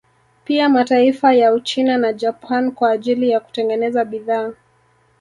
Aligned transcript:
Pia 0.45 0.69
mataifa 0.69 1.33
ya 1.33 1.53
Uchina 1.53 1.97
na 1.97 2.13
Japan 2.13 2.71
kwa 2.71 2.91
ajili 2.91 3.29
ya 3.29 3.39
kutengeneza 3.39 4.05
bidhaa 4.05 4.51